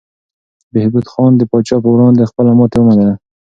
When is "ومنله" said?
2.79-3.13